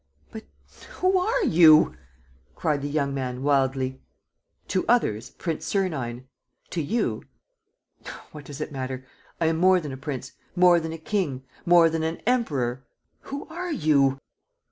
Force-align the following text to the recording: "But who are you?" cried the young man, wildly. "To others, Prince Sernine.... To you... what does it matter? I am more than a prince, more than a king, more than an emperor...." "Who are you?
"But 0.31 0.45
who 0.93 1.19
are 1.19 1.43
you?" 1.45 1.95
cried 2.55 2.81
the 2.81 2.89
young 2.89 3.13
man, 3.13 3.43
wildly. 3.43 4.01
"To 4.69 4.83
others, 4.87 5.29
Prince 5.29 5.67
Sernine.... 5.67 6.25
To 6.71 6.81
you... 6.81 7.21
what 8.31 8.45
does 8.45 8.59
it 8.61 8.71
matter? 8.71 9.05
I 9.39 9.45
am 9.45 9.57
more 9.57 9.79
than 9.79 9.91
a 9.91 9.97
prince, 9.97 10.31
more 10.55 10.79
than 10.79 10.91
a 10.91 10.97
king, 10.97 11.43
more 11.67 11.87
than 11.87 12.01
an 12.01 12.17
emperor...." 12.25 12.83
"Who 13.29 13.45
are 13.49 13.71
you? 13.71 14.17